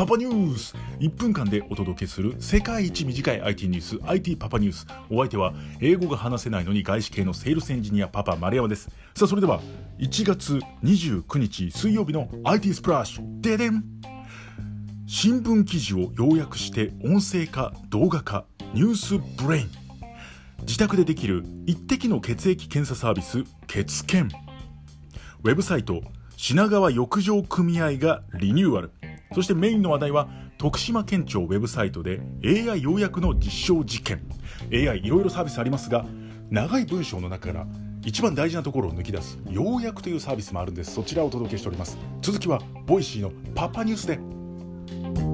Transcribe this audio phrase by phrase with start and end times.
[0.00, 0.74] パパニュース。
[1.00, 4.86] 1分間でお届けする世界一短い IT ニュース IT パパニュース。
[5.10, 8.88] お相手は英語が話せないのに外資系のセールスエンジニアパパ丸山です。
[9.14, 9.60] さあそれでは
[9.98, 13.40] 1月29日水曜日の IT スプラッシュ。
[13.42, 13.84] ででん。
[15.06, 19.70] 新聞記事を要約して音声化動画化 News Brain。
[20.62, 24.34] 自宅でできる一滴の血液検査サービス血検。
[25.44, 26.00] ウェブサイト
[26.38, 28.92] 品川浴場組合がリニューアル。
[29.34, 34.22] そしてメインの話題は徳島県庁ウェブサイトで AI 要約の実証実験。
[34.72, 36.04] AI いろいろサービスありますが
[36.50, 37.66] 長い文章の中から
[38.04, 40.94] 一番大事なところを抜き出す要約というサービスもあるんです。
[40.94, 41.96] そちらをお届けしております。
[42.22, 45.29] 続きは Voicy のパパニュースで。